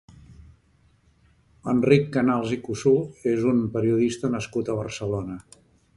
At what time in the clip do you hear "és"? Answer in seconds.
3.35-3.45